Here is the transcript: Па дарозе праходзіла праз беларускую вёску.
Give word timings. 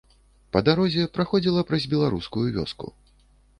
Па 0.55 0.61
дарозе 0.69 1.03
праходзіла 1.17 1.65
праз 1.69 1.83
беларускую 1.93 2.47
вёску. 2.59 2.93